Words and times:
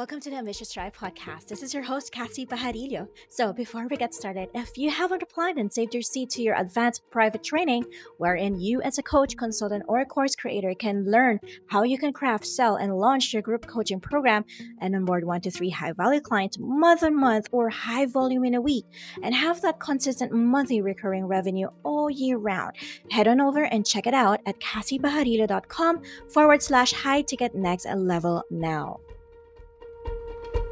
Welcome 0.00 0.20
to 0.20 0.30
the 0.30 0.36
Ambitious 0.36 0.72
Tribe 0.72 0.96
podcast. 0.96 1.48
This 1.48 1.62
is 1.62 1.74
your 1.74 1.82
host, 1.82 2.10
Kassy 2.10 2.48
Pajarillo. 2.48 3.06
So, 3.28 3.52
before 3.52 3.86
we 3.86 3.98
get 3.98 4.14
started, 4.14 4.48
if 4.54 4.78
you 4.78 4.90
haven't 4.90 5.22
applied 5.22 5.58
and 5.58 5.70
saved 5.70 5.92
your 5.92 6.02
seat 6.02 6.30
to 6.30 6.42
your 6.42 6.54
advanced 6.56 7.02
private 7.10 7.44
training, 7.44 7.84
wherein 8.16 8.58
you 8.58 8.80
as 8.80 8.96
a 8.96 9.02
coach, 9.02 9.36
consultant, 9.36 9.84
or 9.88 10.00
a 10.00 10.06
course 10.06 10.34
creator 10.34 10.72
can 10.74 11.04
learn 11.04 11.38
how 11.66 11.82
you 11.82 11.98
can 11.98 12.14
craft, 12.14 12.46
sell, 12.46 12.76
and 12.76 12.96
launch 12.96 13.34
your 13.34 13.42
group 13.42 13.66
coaching 13.66 14.00
program 14.00 14.46
and 14.80 14.96
onboard 14.96 15.24
one 15.24 15.42
to 15.42 15.50
three 15.50 15.68
high 15.68 15.92
value 15.92 16.22
clients 16.22 16.56
month 16.58 17.02
on 17.02 17.14
month 17.14 17.48
or 17.52 17.68
high 17.68 18.06
volume 18.06 18.46
in 18.46 18.54
a 18.54 18.60
week 18.62 18.86
and 19.22 19.34
have 19.34 19.60
that 19.60 19.80
consistent 19.80 20.32
monthly 20.32 20.80
recurring 20.80 21.26
revenue 21.26 21.68
all 21.82 22.08
year 22.08 22.38
round, 22.38 22.74
head 23.10 23.28
on 23.28 23.38
over 23.38 23.64
and 23.64 23.86
check 23.86 24.06
it 24.06 24.14
out 24.14 24.40
at 24.46 24.58
kassypajarillo.com 24.60 26.00
forward 26.30 26.62
slash 26.62 26.94
high 26.94 27.20
ticket 27.20 27.54
next 27.54 27.84
level 27.84 28.42
now. 28.50 28.98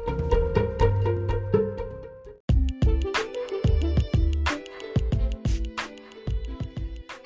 Thank 0.09 0.33
you. 0.33 0.38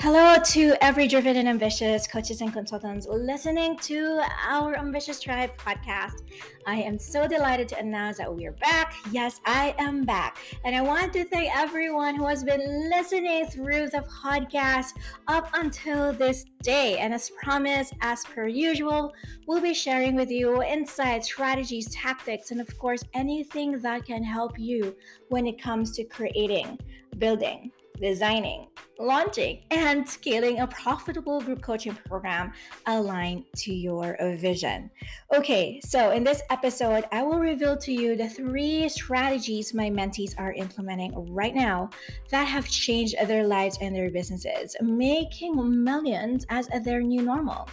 Hello 0.03 0.35
to 0.47 0.75
every 0.81 1.07
driven 1.07 1.37
and 1.37 1.47
ambitious 1.47 2.07
coaches 2.07 2.41
and 2.41 2.51
consultants 2.51 3.07
listening 3.07 3.77
to 3.77 4.21
our 4.45 4.75
Ambitious 4.75 5.21
Tribe 5.21 5.55
podcast. 5.55 6.23
I 6.67 6.75
am 6.81 6.99
so 6.99 7.25
delighted 7.25 7.69
to 7.69 7.79
announce 7.79 8.17
that 8.17 8.35
we're 8.35 8.51
back. 8.51 8.95
Yes, 9.11 9.39
I 9.45 9.73
am 9.79 10.03
back. 10.03 10.39
And 10.65 10.75
I 10.75 10.81
want 10.81 11.13
to 11.13 11.23
thank 11.23 11.55
everyone 11.55 12.15
who 12.15 12.27
has 12.27 12.43
been 12.43 12.89
listening 12.89 13.45
through 13.45 13.91
the 13.91 14.05
podcast 14.23 14.97
up 15.29 15.49
until 15.53 16.11
this 16.11 16.43
day. 16.61 16.97
And 16.97 17.13
as 17.13 17.29
promised, 17.41 17.93
as 18.01 18.25
per 18.25 18.45
usual, 18.45 19.13
we'll 19.47 19.61
be 19.61 19.73
sharing 19.73 20.15
with 20.15 20.29
you 20.29 20.61
insights, 20.63 21.27
strategies, 21.27 21.87
tactics, 21.95 22.51
and 22.51 22.59
of 22.59 22.77
course, 22.77 23.05
anything 23.13 23.79
that 23.79 24.05
can 24.05 24.21
help 24.21 24.59
you 24.59 24.97
when 25.29 25.47
it 25.47 25.61
comes 25.61 25.95
to 25.95 26.03
creating, 26.03 26.77
building, 27.19 27.71
designing, 27.99 28.67
launching, 28.99 29.63
and 29.71 30.07
scaling 30.07 30.59
a 30.59 30.67
profitable 30.67 31.41
group 31.41 31.61
coaching 31.61 31.95
program 32.07 32.51
aligned 32.85 33.45
to 33.57 33.73
your 33.73 34.17
vision. 34.35 34.89
Okay, 35.35 35.81
so 35.81 36.11
in 36.11 36.23
this 36.23 36.41
episode, 36.49 37.05
I 37.11 37.23
will 37.23 37.39
reveal 37.39 37.77
to 37.77 37.91
you 37.91 38.15
the 38.15 38.29
three 38.29 38.87
strategies 38.89 39.73
my 39.73 39.89
mentees 39.89 40.37
are 40.39 40.53
implementing 40.53 41.33
right 41.33 41.55
now 41.55 41.89
that 42.29 42.45
have 42.45 42.67
changed 42.67 43.15
their 43.27 43.47
lives 43.47 43.77
and 43.81 43.95
their 43.95 44.09
businesses, 44.09 44.75
making 44.81 45.83
millions 45.83 46.45
as 46.49 46.67
their 46.83 47.01
new 47.01 47.21
normal. 47.21 47.67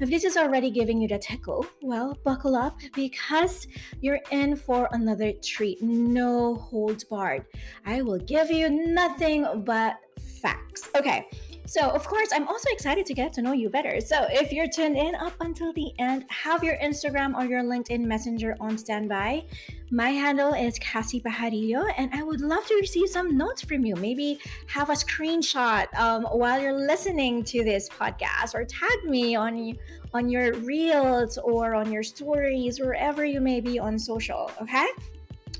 If 0.00 0.10
this 0.10 0.24
is 0.24 0.36
already 0.36 0.70
giving 0.70 1.00
you 1.00 1.08
the 1.08 1.18
tickle, 1.18 1.66
well, 1.80 2.18
buckle 2.24 2.56
up 2.56 2.80
because 2.94 3.68
you're 4.00 4.20
in 4.30 4.56
for 4.56 4.88
another 4.92 5.32
treat. 5.32 5.80
No 5.82 6.56
holds 6.56 7.04
barred. 7.04 7.46
I 7.86 8.02
will 8.02 8.18
give 8.18 8.50
you 8.50 8.68
nothing 8.70 9.62
but 9.64 10.00
facts. 10.40 10.88
Okay. 10.96 11.28
So, 11.66 11.80
of 11.80 12.06
course, 12.06 12.28
I'm 12.32 12.46
also 12.46 12.68
excited 12.70 13.06
to 13.06 13.14
get 13.14 13.32
to 13.34 13.42
know 13.42 13.52
you 13.52 13.70
better. 13.70 14.00
So, 14.00 14.26
if 14.30 14.52
you're 14.52 14.68
tuned 14.68 14.98
in 14.98 15.14
up 15.14 15.32
until 15.40 15.72
the 15.72 15.92
end, 15.98 16.26
have 16.28 16.62
your 16.62 16.76
Instagram 16.76 17.34
or 17.34 17.46
your 17.46 17.62
LinkedIn 17.62 18.00
Messenger 18.00 18.56
on 18.60 18.76
standby. 18.76 19.44
My 19.90 20.10
handle 20.10 20.52
is 20.52 20.78
Kassy 20.78 21.22
Pajarillo, 21.22 21.90
and 21.96 22.10
I 22.12 22.22
would 22.22 22.42
love 22.42 22.66
to 22.66 22.74
receive 22.74 23.08
some 23.08 23.36
notes 23.36 23.62
from 23.62 23.86
you. 23.86 23.96
Maybe 23.96 24.38
have 24.66 24.90
a 24.90 24.94
screenshot 24.94 25.86
um, 25.98 26.24
while 26.24 26.60
you're 26.60 26.86
listening 26.86 27.44
to 27.44 27.64
this 27.64 27.88
podcast, 27.88 28.54
or 28.54 28.64
tag 28.64 29.04
me 29.04 29.34
on 29.34 29.78
on 30.12 30.28
your 30.28 30.54
reels 30.58 31.38
or 31.38 31.74
on 31.74 31.90
your 31.90 32.02
stories, 32.02 32.78
wherever 32.78 33.24
you 33.24 33.40
may 33.40 33.60
be 33.60 33.78
on 33.78 33.98
social. 33.98 34.50
Okay 34.60 34.86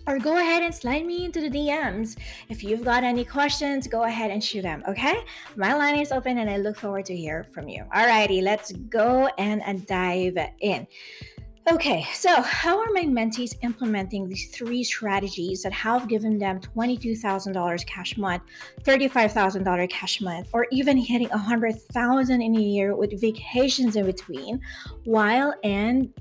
or 0.06 0.18
go 0.18 0.36
ahead 0.38 0.62
and 0.62 0.74
slide 0.74 1.06
me 1.06 1.24
into 1.24 1.40
the 1.40 1.50
DMs. 1.50 2.16
If 2.48 2.62
you've 2.62 2.84
got 2.84 3.04
any 3.04 3.24
questions, 3.24 3.86
go 3.86 4.04
ahead 4.04 4.30
and 4.30 4.42
shoot 4.42 4.62
them, 4.62 4.82
okay? 4.88 5.24
My 5.56 5.74
line 5.74 5.98
is 5.98 6.12
open 6.12 6.38
and 6.38 6.50
I 6.50 6.58
look 6.58 6.76
forward 6.76 7.04
to 7.06 7.16
hear 7.16 7.44
from 7.44 7.68
you. 7.68 7.84
Alrighty, 7.94 8.42
let's 8.42 8.72
go 8.72 9.28
and 9.38 9.86
dive 9.86 10.36
in. 10.60 10.86
Okay, 11.72 12.06
so 12.12 12.42
how 12.42 12.78
are 12.78 12.90
my 12.92 13.04
mentees 13.04 13.54
implementing 13.62 14.28
these 14.28 14.50
three 14.50 14.84
strategies 14.84 15.62
that 15.62 15.72
have 15.72 16.08
given 16.08 16.36
them 16.38 16.60
$22,000 16.60 17.86
cash 17.86 18.18
month, 18.18 18.42
$35,000 18.82 19.88
cash 19.88 20.20
month, 20.20 20.48
or 20.52 20.66
even 20.70 20.98
hitting 20.98 21.30
100,000 21.30 22.42
in 22.42 22.54
a 22.54 22.60
year 22.60 22.94
with 22.94 23.18
vacations 23.18 23.96
in 23.96 24.04
between 24.04 24.60
while 25.04 25.54
and 25.64 26.12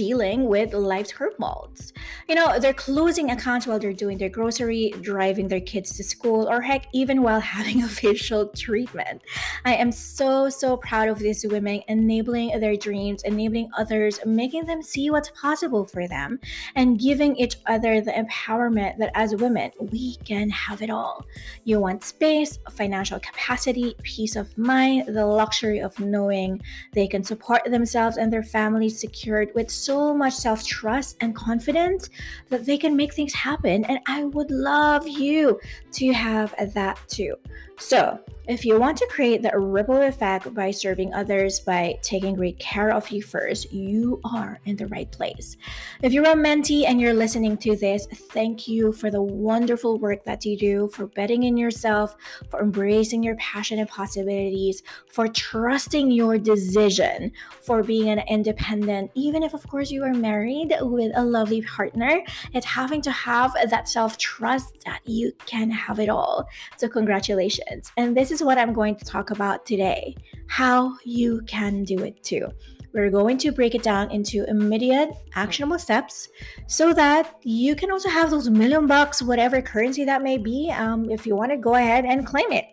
dealing 0.00 0.46
with 0.46 0.72
life's 0.72 1.12
curveballs. 1.12 1.92
You 2.26 2.34
know, 2.34 2.58
they're 2.58 2.72
closing 2.72 3.30
accounts 3.30 3.66
while 3.66 3.78
they're 3.78 3.92
doing 3.92 4.16
their 4.16 4.30
grocery, 4.30 4.94
driving 5.02 5.46
their 5.46 5.60
kids 5.60 5.94
to 5.98 6.02
school, 6.02 6.48
or 6.48 6.62
heck, 6.62 6.86
even 6.94 7.20
while 7.22 7.40
having 7.58 7.82
a 7.82 7.88
facial 7.88 8.46
treatment. 8.46 9.20
I 9.66 9.74
am 9.74 9.92
so, 9.92 10.48
so 10.48 10.78
proud 10.78 11.10
of 11.10 11.18
these 11.18 11.44
women 11.46 11.82
enabling 11.86 12.58
their 12.60 12.76
dreams, 12.76 13.22
enabling 13.24 13.68
others, 13.76 14.18
making 14.24 14.64
them 14.64 14.82
see 14.82 15.10
what's 15.10 15.28
possible 15.38 15.84
for 15.84 16.08
them, 16.08 16.40
and 16.76 16.98
giving 16.98 17.36
each 17.36 17.56
other 17.66 18.00
the 18.00 18.12
empowerment 18.12 18.96
that 18.96 19.10
as 19.14 19.36
women, 19.36 19.70
we 19.92 20.16
can 20.24 20.48
have 20.48 20.80
it 20.80 20.88
all. 20.88 21.26
You 21.64 21.78
want 21.78 22.04
space, 22.04 22.58
financial 22.70 23.20
capacity, 23.20 23.94
peace 24.02 24.34
of 24.34 24.56
mind, 24.56 25.14
the 25.14 25.26
luxury 25.26 25.80
of 25.80 26.00
knowing 26.00 26.62
they 26.94 27.06
can 27.06 27.22
support 27.22 27.64
themselves 27.64 28.16
and 28.16 28.32
their 28.32 28.42
families 28.42 28.98
secured 28.98 29.50
with 29.54 29.70
so 29.70 29.89
much 29.98 30.34
self 30.34 30.64
trust 30.64 31.16
and 31.20 31.34
confidence 31.34 32.08
that 32.48 32.66
they 32.66 32.78
can 32.78 32.96
make 32.96 33.14
things 33.14 33.34
happen. 33.34 33.84
And 33.84 33.98
I 34.06 34.24
would 34.24 34.50
love 34.50 35.06
you 35.06 35.60
to 35.92 36.12
have 36.12 36.54
that 36.74 36.98
too. 37.08 37.34
So, 37.80 38.20
if 38.46 38.64
you 38.64 38.80
want 38.80 38.98
to 38.98 39.06
create 39.08 39.42
the 39.42 39.56
ripple 39.56 40.02
effect 40.02 40.52
by 40.54 40.72
serving 40.72 41.14
others, 41.14 41.60
by 41.60 41.98
taking 42.02 42.34
great 42.34 42.58
care 42.58 42.90
of 42.90 43.08
you 43.10 43.22
first, 43.22 43.72
you 43.72 44.20
are 44.24 44.58
in 44.64 44.74
the 44.76 44.88
right 44.88 45.10
place. 45.12 45.56
If 46.02 46.12
you're 46.12 46.24
a 46.24 46.34
mentee 46.34 46.84
and 46.84 47.00
you're 47.00 47.14
listening 47.14 47.56
to 47.58 47.76
this, 47.76 48.06
thank 48.06 48.66
you 48.66 48.92
for 48.92 49.08
the 49.08 49.22
wonderful 49.22 49.98
work 49.98 50.24
that 50.24 50.44
you 50.44 50.58
do, 50.58 50.88
for 50.88 51.06
betting 51.06 51.44
in 51.44 51.56
yourself, 51.56 52.16
for 52.50 52.60
embracing 52.60 53.22
your 53.22 53.36
passion 53.36 53.78
and 53.78 53.88
possibilities, 53.88 54.82
for 55.06 55.28
trusting 55.28 56.10
your 56.10 56.38
decision, 56.38 57.30
for 57.62 57.84
being 57.84 58.08
an 58.08 58.24
independent, 58.26 59.12
even 59.14 59.44
if, 59.44 59.54
of 59.54 59.66
course, 59.68 59.92
you 59.92 60.02
are 60.02 60.14
married 60.14 60.74
with 60.80 61.12
a 61.14 61.24
lovely 61.24 61.62
partner. 61.62 62.20
It's 62.52 62.66
having 62.66 63.00
to 63.02 63.12
have 63.12 63.54
that 63.70 63.88
self 63.88 64.18
trust 64.18 64.84
that 64.86 65.00
you 65.04 65.32
can 65.46 65.70
have 65.70 66.00
it 66.00 66.08
all. 66.08 66.48
So, 66.76 66.88
congratulations. 66.88 67.69
And 67.96 68.16
this 68.16 68.30
is 68.30 68.42
what 68.42 68.58
I'm 68.58 68.72
going 68.72 68.96
to 68.96 69.04
talk 69.04 69.30
about 69.30 69.66
today 69.66 70.16
how 70.46 70.96
you 71.04 71.40
can 71.46 71.84
do 71.84 72.00
it 72.00 72.22
too. 72.24 72.48
We're 72.92 73.10
going 73.10 73.38
to 73.38 73.52
break 73.52 73.76
it 73.76 73.84
down 73.84 74.10
into 74.10 74.44
immediate 74.48 75.10
actionable 75.34 75.78
steps 75.78 76.28
so 76.66 76.92
that 76.94 77.36
you 77.44 77.76
can 77.76 77.92
also 77.92 78.08
have 78.08 78.30
those 78.30 78.50
million 78.50 78.88
bucks, 78.88 79.22
whatever 79.22 79.62
currency 79.62 80.04
that 80.04 80.22
may 80.22 80.38
be. 80.38 80.72
Um, 80.72 81.08
if 81.08 81.24
you 81.26 81.36
want 81.36 81.52
to 81.52 81.56
go 81.56 81.76
ahead 81.76 82.04
and 82.04 82.26
claim 82.26 82.50
it. 82.50 82.66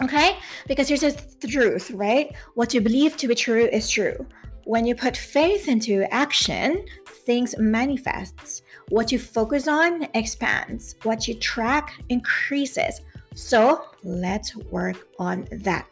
Okay? 0.00 0.36
Because 0.68 0.88
here's 0.88 1.00
the 1.00 1.48
truth, 1.48 1.90
right? 1.90 2.34
What 2.54 2.72
you 2.72 2.80
believe 2.80 3.16
to 3.16 3.26
be 3.26 3.34
true 3.34 3.64
is 3.64 3.90
true. 3.90 4.26
When 4.64 4.86
you 4.86 4.94
put 4.94 5.16
faith 5.16 5.66
into 5.66 6.02
action, 6.12 6.84
things 7.26 7.56
manifests. 7.58 8.62
What 8.90 9.10
you 9.10 9.18
focus 9.18 9.66
on 9.66 10.06
expands. 10.14 10.94
What 11.02 11.26
you 11.26 11.34
track 11.34 11.94
increases. 12.10 13.00
So 13.38 13.84
let's 14.02 14.56
work 14.56 15.06
on 15.20 15.46
that. 15.52 15.86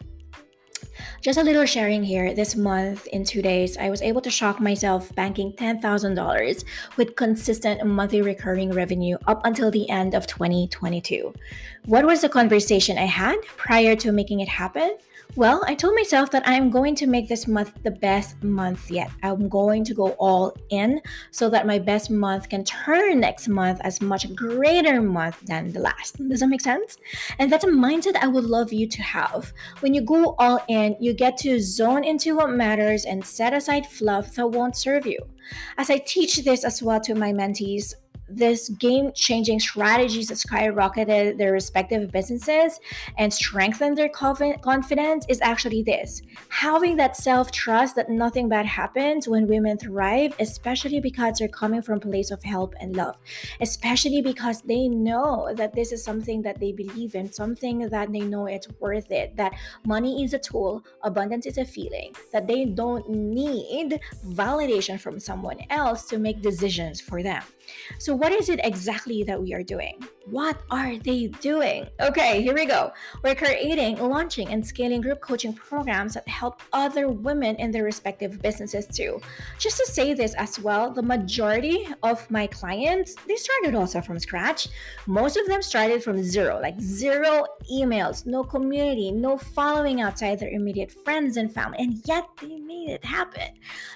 Just 1.22 1.38
a 1.38 1.44
little 1.44 1.64
sharing 1.64 2.02
here. 2.02 2.34
This 2.34 2.56
month, 2.56 3.06
in 3.06 3.22
two 3.22 3.40
days, 3.40 3.76
I 3.76 3.88
was 3.88 4.02
able 4.02 4.20
to 4.22 4.30
shock 4.30 4.60
myself 4.60 5.14
banking 5.14 5.52
$10,000 5.52 6.64
with 6.96 7.14
consistent 7.14 7.86
monthly 7.86 8.20
recurring 8.20 8.72
revenue 8.72 9.16
up 9.28 9.46
until 9.46 9.70
the 9.70 9.88
end 9.88 10.14
of 10.14 10.26
2022. 10.26 11.32
What 11.84 12.04
was 12.04 12.20
the 12.22 12.28
conversation 12.28 12.98
I 12.98 13.06
had 13.06 13.36
prior 13.56 13.94
to 13.94 14.10
making 14.10 14.40
it 14.40 14.48
happen? 14.48 14.98
Well, 15.36 15.62
I 15.66 15.74
told 15.74 15.94
myself 15.94 16.30
that 16.30 16.48
I'm 16.48 16.70
going 16.70 16.94
to 16.94 17.06
make 17.06 17.28
this 17.28 17.46
month 17.46 17.74
the 17.82 17.90
best 17.90 18.42
month 18.42 18.90
yet. 18.90 19.10
I'm 19.22 19.50
going 19.50 19.84
to 19.84 19.92
go 19.92 20.12
all 20.12 20.56
in 20.70 21.02
so 21.30 21.50
that 21.50 21.66
my 21.66 21.78
best 21.78 22.10
month 22.10 22.48
can 22.48 22.64
turn 22.64 23.20
next 23.20 23.46
month 23.46 23.78
as 23.84 24.00
much 24.00 24.34
greater 24.34 25.02
month 25.02 25.40
than 25.42 25.74
the 25.74 25.80
last. 25.80 26.16
Does 26.26 26.40
that 26.40 26.48
make 26.48 26.62
sense? 26.62 26.96
And 27.38 27.52
that's 27.52 27.64
a 27.64 27.68
mindset 27.68 28.16
I 28.16 28.28
would 28.28 28.44
love 28.44 28.72
you 28.72 28.88
to 28.88 29.02
have. 29.02 29.52
When 29.80 29.92
you 29.92 30.00
go 30.00 30.36
all 30.38 30.64
in, 30.68 30.96
you 31.00 31.12
get 31.12 31.36
to 31.38 31.60
zone 31.60 32.02
into 32.02 32.36
what 32.36 32.48
matters 32.48 33.04
and 33.04 33.22
set 33.22 33.52
aside 33.52 33.84
fluff 33.84 34.36
that 34.36 34.46
won't 34.46 34.74
serve 34.74 35.04
you. 35.04 35.18
As 35.76 35.90
I 35.90 35.98
teach 35.98 36.44
this 36.44 36.64
as 36.64 36.82
well 36.82 37.00
to 37.02 37.14
my 37.14 37.32
mentees, 37.32 37.94
this 38.28 38.68
game 38.70 39.12
changing 39.14 39.60
strategies 39.60 40.28
that 40.28 40.38
skyrocketed 40.38 41.38
their 41.38 41.52
respective 41.52 42.10
businesses 42.10 42.80
and 43.18 43.32
strengthened 43.32 43.96
their 43.96 44.08
confidence 44.08 45.24
is 45.28 45.40
actually 45.40 45.82
this 45.82 46.22
having 46.48 46.96
that 46.96 47.16
self 47.16 47.50
trust 47.52 47.96
that 47.96 48.08
nothing 48.08 48.48
bad 48.48 48.66
happens 48.66 49.28
when 49.28 49.46
women 49.46 49.78
thrive, 49.78 50.34
especially 50.40 51.00
because 51.00 51.38
they're 51.38 51.48
coming 51.48 51.82
from 51.82 51.98
a 51.98 52.00
place 52.00 52.30
of 52.30 52.42
help 52.42 52.74
and 52.80 52.96
love, 52.96 53.18
especially 53.60 54.22
because 54.22 54.62
they 54.62 54.88
know 54.88 55.52
that 55.54 55.74
this 55.74 55.92
is 55.92 56.02
something 56.02 56.42
that 56.42 56.58
they 56.58 56.72
believe 56.72 57.14
in, 57.14 57.32
something 57.32 57.88
that 57.88 58.12
they 58.12 58.20
know 58.20 58.46
it's 58.46 58.68
worth 58.80 59.10
it, 59.10 59.36
that 59.36 59.52
money 59.84 60.24
is 60.24 60.34
a 60.34 60.38
tool, 60.38 60.84
abundance 61.02 61.46
is 61.46 61.58
a 61.58 61.64
feeling, 61.64 62.14
that 62.32 62.46
they 62.46 62.64
don't 62.64 63.08
need 63.08 64.00
validation 64.28 64.98
from 64.98 65.20
someone 65.20 65.58
else 65.70 66.06
to 66.06 66.18
make 66.18 66.40
decisions 66.40 67.00
for 67.00 67.22
them. 67.22 67.42
So, 67.98 68.15
what 68.16 68.32
is 68.32 68.48
it 68.48 68.60
exactly 68.64 69.22
that 69.24 69.40
we 69.40 69.52
are 69.52 69.62
doing? 69.62 70.02
What 70.30 70.60
are 70.72 70.96
they 70.96 71.28
doing? 71.28 71.86
Okay, 72.00 72.42
here 72.42 72.52
we 72.52 72.66
go. 72.66 72.90
We're 73.22 73.36
creating, 73.36 73.98
launching, 73.98 74.48
and 74.48 74.66
scaling 74.66 75.00
group 75.00 75.20
coaching 75.20 75.52
programs 75.52 76.14
that 76.14 76.26
help 76.26 76.62
other 76.72 77.08
women 77.08 77.54
in 77.56 77.70
their 77.70 77.84
respective 77.84 78.42
businesses 78.42 78.88
too. 78.88 79.20
Just 79.60 79.76
to 79.76 79.86
say 79.86 80.14
this 80.14 80.34
as 80.34 80.58
well, 80.58 80.90
the 80.90 81.02
majority 81.02 81.86
of 82.02 82.28
my 82.28 82.48
clients, 82.48 83.14
they 83.28 83.36
started 83.36 83.76
also 83.76 84.00
from 84.00 84.18
scratch. 84.18 84.66
Most 85.06 85.36
of 85.36 85.46
them 85.46 85.62
started 85.62 86.02
from 86.02 86.20
zero, 86.20 86.58
like 86.60 86.80
zero 86.80 87.46
emails, 87.72 88.26
no 88.26 88.42
community, 88.42 89.12
no 89.12 89.38
following 89.38 90.00
outside 90.00 90.40
their 90.40 90.50
immediate 90.50 90.90
friends 90.90 91.36
and 91.36 91.54
family, 91.54 91.78
and 91.78 92.02
yet 92.04 92.26
they 92.40 92.56
made 92.56 92.90
it 92.90 93.04
happen. 93.04 93.50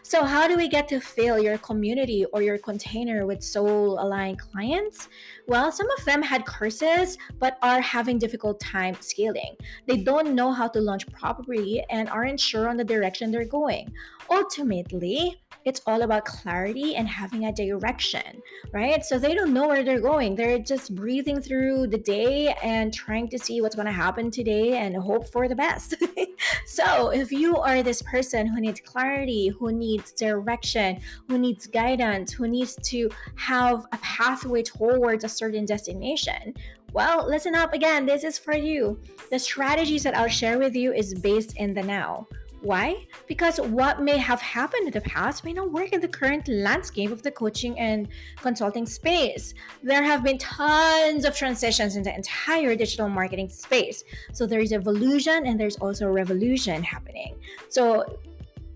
So, 0.04 0.22
how 0.22 0.46
do 0.46 0.56
we 0.56 0.68
get 0.68 0.86
to 0.90 1.00
fill 1.00 1.40
your 1.40 1.58
community 1.58 2.24
or 2.26 2.40
your 2.40 2.58
container 2.58 3.26
with 3.26 3.42
soul 3.42 3.98
aligned 4.00 4.38
clients? 4.38 5.08
Well, 5.50 5.72
some 5.72 5.90
of 5.98 6.04
them 6.04 6.22
had 6.22 6.46
courses 6.46 7.18
but 7.40 7.58
are 7.60 7.80
having 7.80 8.18
difficult 8.18 8.60
time 8.60 8.96
scaling. 9.00 9.56
They 9.88 9.96
don't 9.96 10.36
know 10.36 10.52
how 10.52 10.68
to 10.68 10.80
launch 10.80 11.10
properly 11.10 11.84
and 11.90 12.08
aren't 12.08 12.38
sure 12.38 12.68
on 12.68 12.76
the 12.76 12.84
direction 12.84 13.32
they're 13.32 13.44
going. 13.44 13.92
Ultimately, 14.30 15.42
it's 15.64 15.80
all 15.86 16.02
about 16.02 16.24
clarity 16.24 16.96
and 16.96 17.08
having 17.08 17.46
a 17.46 17.52
direction, 17.52 18.42
right? 18.72 19.04
So 19.04 19.18
they 19.18 19.34
don't 19.34 19.52
know 19.52 19.68
where 19.68 19.82
they're 19.82 20.00
going. 20.00 20.34
They're 20.34 20.58
just 20.58 20.94
breathing 20.94 21.40
through 21.40 21.88
the 21.88 21.98
day 21.98 22.54
and 22.62 22.92
trying 22.92 23.28
to 23.28 23.38
see 23.38 23.60
what's 23.60 23.74
going 23.74 23.86
to 23.86 23.92
happen 23.92 24.30
today 24.30 24.78
and 24.78 24.96
hope 24.96 25.30
for 25.30 25.48
the 25.48 25.54
best. 25.54 25.94
so 26.66 27.10
if 27.10 27.30
you 27.30 27.56
are 27.58 27.82
this 27.82 28.02
person 28.02 28.46
who 28.46 28.60
needs 28.60 28.80
clarity, 28.80 29.48
who 29.48 29.72
needs 29.72 30.12
direction, 30.12 31.00
who 31.28 31.38
needs 31.38 31.66
guidance, 31.66 32.32
who 32.32 32.48
needs 32.48 32.76
to 32.84 33.10
have 33.36 33.86
a 33.92 33.98
pathway 33.98 34.62
towards 34.62 35.24
a 35.24 35.28
certain 35.28 35.64
destination, 35.64 36.54
well, 36.92 37.28
listen 37.28 37.54
up 37.54 37.72
again. 37.72 38.04
This 38.04 38.24
is 38.24 38.38
for 38.38 38.56
you. 38.56 38.98
The 39.30 39.38
strategies 39.38 40.02
that 40.02 40.16
I'll 40.16 40.28
share 40.28 40.58
with 40.58 40.74
you 40.74 40.92
is 40.92 41.14
based 41.14 41.56
in 41.56 41.72
the 41.72 41.82
now. 41.82 42.26
Why? 42.62 43.06
Because 43.26 43.58
what 43.58 44.02
may 44.02 44.18
have 44.18 44.40
happened 44.42 44.86
in 44.86 44.92
the 44.92 45.00
past 45.00 45.44
may 45.44 45.54
not 45.54 45.72
work 45.72 45.92
in 45.92 46.00
the 46.00 46.08
current 46.08 46.46
landscape 46.46 47.10
of 47.10 47.22
the 47.22 47.30
coaching 47.30 47.78
and 47.78 48.08
consulting 48.36 48.84
space. 48.84 49.54
There 49.82 50.02
have 50.02 50.22
been 50.22 50.36
tons 50.36 51.24
of 51.24 51.34
transitions 51.34 51.96
in 51.96 52.02
the 52.02 52.14
entire 52.14 52.76
digital 52.76 53.08
marketing 53.08 53.48
space. 53.48 54.04
So 54.32 54.46
there 54.46 54.60
is 54.60 54.72
evolution 54.72 55.46
and 55.46 55.58
there's 55.58 55.76
also 55.76 56.08
revolution 56.08 56.82
happening. 56.82 57.36
So 57.68 58.04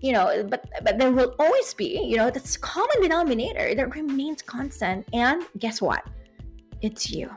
you 0.01 0.11
know 0.11 0.45
but 0.49 0.65
but 0.83 0.99
there 0.99 1.11
will 1.11 1.33
always 1.39 1.73
be 1.73 2.03
you 2.03 2.17
know 2.17 2.29
this 2.29 2.57
common 2.57 3.01
denominator 3.01 3.73
that 3.73 3.95
remains 3.95 4.41
constant 4.41 5.07
and 5.13 5.43
guess 5.57 5.81
what 5.81 6.05
it's 6.81 7.09
you 7.09 7.29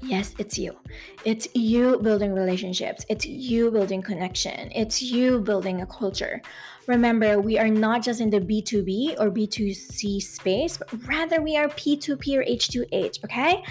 Yes, 0.00 0.34
it's 0.38 0.58
you. 0.58 0.76
It's 1.24 1.48
you 1.54 1.98
building 2.00 2.32
relationships. 2.32 3.04
It's 3.08 3.26
you 3.26 3.70
building 3.70 4.02
connection. 4.02 4.70
It's 4.74 5.02
you 5.02 5.40
building 5.40 5.80
a 5.82 5.86
culture. 5.86 6.40
Remember, 6.88 7.38
we 7.38 7.58
are 7.58 7.68
not 7.68 8.02
just 8.02 8.18
in 8.22 8.30
the 8.30 8.40
B2B 8.40 9.20
or 9.20 9.30
B2C 9.30 10.22
space, 10.22 10.78
but 10.78 10.88
rather 11.06 11.42
we 11.42 11.54
are 11.54 11.68
P2P 11.68 12.38
or 12.38 12.42
H2H, 12.42 13.22
okay? 13.24 13.62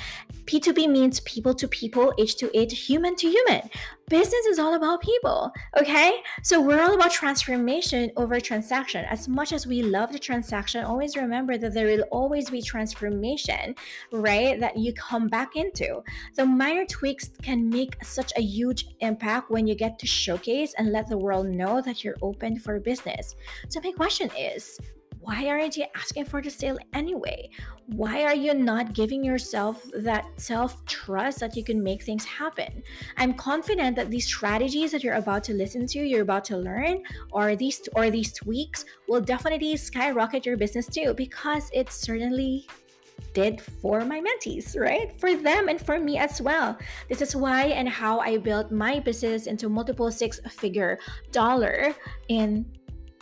P2P 0.45 0.87
means 0.87 1.19
people 1.21 1.55
to 1.55 1.67
people, 1.67 2.13
H2H, 2.19 2.71
human 2.71 3.15
to 3.15 3.27
human. 3.27 3.69
Business 4.07 4.45
is 4.45 4.59
all 4.59 4.75
about 4.75 5.01
people, 5.01 5.51
okay? 5.77 6.21
So 6.41 6.61
we're 6.61 6.79
all 6.79 6.93
about 6.93 7.11
transformation 7.11 8.11
over 8.15 8.39
transaction. 8.39 9.03
As 9.05 9.27
much 9.27 9.51
as 9.51 9.67
we 9.67 9.81
love 9.81 10.13
the 10.13 10.19
transaction, 10.19 10.85
always 10.85 11.17
remember 11.17 11.57
that 11.57 11.73
there 11.73 11.87
will 11.87 12.05
always 12.11 12.49
be 12.49 12.61
transformation, 12.61 13.75
right? 14.13 14.57
That 14.59 14.77
you 14.77 14.93
come 14.93 15.27
back 15.27 15.57
into. 15.57 16.03
The 16.35 16.45
minor 16.45 16.85
tweaks 16.85 17.31
can 17.41 17.67
make 17.67 18.01
such 18.05 18.31
a 18.37 18.41
huge 18.41 18.87
impact 19.01 19.49
when 19.49 19.67
you 19.67 19.75
get 19.75 19.99
to 19.99 20.07
showcase 20.07 20.73
and 20.77 20.93
let 20.93 21.09
the 21.09 21.17
world 21.17 21.47
know 21.47 21.81
that 21.81 22.03
you're 22.03 22.15
open 22.21 22.59
for 22.59 22.79
business. 22.79 23.06
So 23.69 23.79
my 23.83 23.91
question 23.91 24.29
is, 24.37 24.79
why 25.19 25.47
aren't 25.47 25.75
you 25.75 25.85
asking 25.93 26.23
for 26.25 26.41
the 26.41 26.49
sale 26.49 26.77
anyway? 26.93 27.49
Why 27.87 28.23
are 28.23 28.33
you 28.33 28.53
not 28.53 28.93
giving 28.93 29.25
yourself 29.25 29.83
that 29.93 30.25
self 30.39 30.85
trust 30.85 31.41
that 31.41 31.57
you 31.57 31.65
can 31.65 31.83
make 31.83 32.03
things 32.03 32.23
happen? 32.23 32.81
I'm 33.17 33.33
confident 33.33 33.97
that 33.97 34.09
these 34.09 34.25
strategies 34.25 34.91
that 34.91 35.03
you're 35.03 35.15
about 35.15 35.43
to 35.45 35.53
listen 35.53 35.85
to, 35.87 35.99
you're 35.99 36.21
about 36.21 36.45
to 36.45 36.57
learn, 36.57 37.03
or 37.31 37.57
these 37.57 37.81
or 37.93 38.09
these 38.09 38.31
tweaks 38.31 38.85
will 39.09 39.19
definitely 39.19 39.75
skyrocket 39.75 40.45
your 40.45 40.55
business 40.55 40.87
too, 40.87 41.13
because 41.13 41.69
it 41.73 41.91
certainly 41.91 42.65
did 43.33 43.59
for 43.59 44.05
my 44.05 44.21
mentees, 44.21 44.79
right? 44.79 45.19
For 45.19 45.35
them 45.35 45.67
and 45.67 45.81
for 45.81 45.99
me 45.99 46.17
as 46.17 46.41
well. 46.41 46.77
This 47.09 47.21
is 47.21 47.35
why 47.35 47.65
and 47.65 47.89
how 47.89 48.19
I 48.19 48.37
built 48.37 48.71
my 48.71 48.99
business 48.99 49.47
into 49.47 49.67
multiple 49.67 50.11
six 50.11 50.39
figure 50.49 50.99
dollar 51.31 51.95
in 52.29 52.65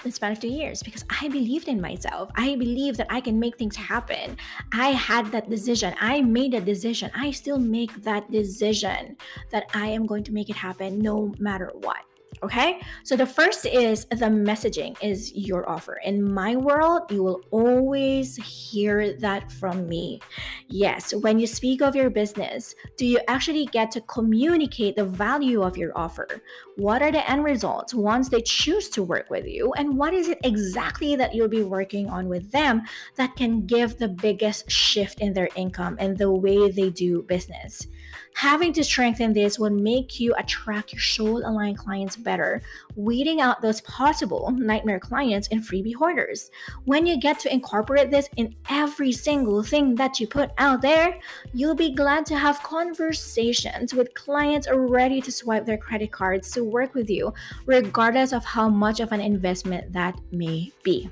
in 0.06 0.12
span 0.12 0.31
of 0.31 0.40
two 0.40 0.48
years 0.48 0.81
because 0.84 1.04
I 1.10 1.28
believed 1.28 1.68
in 1.68 1.81
myself. 1.81 2.30
I 2.36 2.56
believe 2.56 2.98
that 2.98 3.07
I 3.10 3.22
can 3.22 3.40
make 3.40 3.57
things 3.57 3.75
happen. 3.75 4.38
I 4.74 4.90
had 4.90 5.31
that 5.31 5.50
decision. 5.50 5.96
I 6.00 6.22
made 6.22 6.54
a 6.54 6.62
decision. 6.62 7.12
I 7.16 7.31
still 7.31 7.60
make 7.60 7.94
that 8.04 8.30
decision 8.31 9.18
that 9.52 9.66
I 9.74 9.88
am 9.88 10.06
going 10.06 10.24
to 10.25 10.31
make 10.31 10.50
it 10.50 10.56
happen 10.56 11.00
no 11.00 11.34
matter 11.40 11.72
what. 11.74 12.04
Okay, 12.44 12.82
so 13.04 13.16
the 13.16 13.26
first 13.26 13.66
is 13.66 14.06
the 14.06 14.26
messaging 14.26 14.96
is 15.02 15.34
your 15.34 15.68
offer. 15.70 16.00
In 16.04 16.22
my 16.22 16.56
world, 16.56 17.04
you 17.10 17.24
will 17.24 17.42
always 17.50 18.36
hear 18.36 19.14
that 19.20 19.52
from 19.52 19.88
me. 19.88 20.20
Yes, 20.68 21.14
when 21.14 21.40
you 21.40 21.48
speak 21.48 21.82
of 21.82 21.96
your 21.96 22.10
business, 22.10 22.76
do 22.98 23.06
you 23.06 23.20
actually 23.28 23.66
get 23.68 23.90
to 23.92 24.02
communicate 24.02 24.96
the 24.96 25.06
value 25.06 25.62
of 25.62 25.78
your 25.78 25.98
offer? 25.98 26.28
What 26.76 27.02
are 27.02 27.12
the 27.12 27.28
end 27.30 27.44
results 27.44 27.94
once 27.94 28.30
they 28.30 28.42
choose 28.42 28.90
to 28.90 29.04
work 29.04 29.30
with 29.30 29.46
you? 29.46 29.74
And 29.74 29.98
what 29.98 30.13
is 30.13 30.27
it 30.27 30.39
exactly 30.44 31.15
that 31.15 31.34
you'll 31.34 31.48
be 31.48 31.63
working 31.63 32.10
on 32.10 32.27
with 32.27 32.51
them 32.51 32.82
that 33.15 33.36
can 33.36 33.65
give 33.65 33.98
the 33.98 34.10
biggest 34.10 34.70
shift 34.70 35.22
in 35.22 35.34
their 35.34 35.50
income 35.56 35.96
and 36.00 36.18
the 36.18 36.32
way 36.32 36.70
they 36.70 36.89
do 36.89 37.24
business? 37.24 37.88
Having 38.36 38.74
to 38.74 38.84
strengthen 38.84 39.32
this 39.32 39.58
will 39.58 39.70
make 39.70 40.20
you 40.20 40.36
attract 40.38 40.92
your 40.92 41.01
soul 41.01 41.38
aligned 41.38 41.77
clients 41.77 42.18
better, 42.25 42.62
weeding 42.98 43.39
out 43.39 43.62
those 43.62 43.79
possible 43.82 44.51
nightmare 44.51 45.00
clients 45.00 45.48
and 45.51 45.62
freebie 45.62 45.96
hoarders. 45.96 46.51
When 46.84 47.05
you 47.05 47.17
get 47.17 47.39
to 47.39 47.53
incorporate 47.53 48.12
this 48.12 48.27
in 48.36 48.53
every 48.70 49.13
single 49.13 49.63
thing 49.63 49.96
that 49.96 50.20
you 50.20 50.27
put 50.27 50.51
out 50.58 50.82
there, 50.82 51.17
you'll 51.53 51.75
be 51.75 51.96
glad 51.96 52.25
to 52.25 52.38
have 52.38 52.62
conversations 52.63 53.94
with 53.94 54.13
clients 54.13 54.67
ready 54.70 55.22
to 55.22 55.32
swipe 55.32 55.65
their 55.65 55.77
credit 55.77 56.12
cards 56.12 56.51
to 56.51 56.65
work 56.65 56.94
with 56.94 57.10
you, 57.10 57.34
regardless 57.65 58.34
of 58.34 58.44
how 58.44 58.67
much 58.67 59.00
of 59.00 59.13
an 59.13 59.22
investment 59.22 59.94
that 59.94 60.20
may 60.34 60.70
be. 60.84 61.10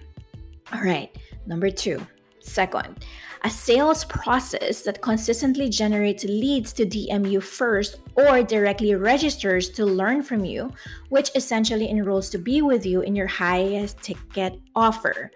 All 0.74 0.82
right, 0.82 1.16
number 1.46 1.70
two. 1.70 2.06
Second, 2.44 3.06
a 3.46 3.50
sales 3.50 4.04
process 4.04 4.82
that 4.82 5.02
consistently 5.02 5.70
generates 5.70 6.26
leads 6.26 6.74
to 6.74 6.86
DM 6.86 7.30
you 7.30 7.40
first 7.40 8.00
or 8.16 8.44
directly 8.44 8.94
registers 8.96 9.70
to 9.70 9.86
learn 9.86 10.22
from 10.22 10.44
you, 10.44 10.72
which 11.08 11.32
essentially 11.36 11.90
enrolls 11.90 12.30
to 12.30 12.38
be 12.38 12.62
with 12.62 12.86
you 12.86 13.00
in 13.02 13.16
your 13.16 13.28
highest 13.28 14.02
ticket 14.02 14.60
offer. 14.76 15.32